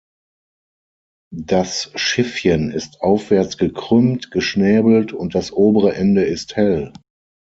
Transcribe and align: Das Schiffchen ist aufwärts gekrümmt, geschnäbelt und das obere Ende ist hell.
Das 1.31 1.91
Schiffchen 1.93 2.71
ist 2.71 3.01
aufwärts 3.01 3.59
gekrümmt, 3.59 4.31
geschnäbelt 4.31 5.13
und 5.13 5.35
das 5.35 5.53
obere 5.53 5.93
Ende 5.93 6.23
ist 6.23 6.55
hell. 6.55 6.91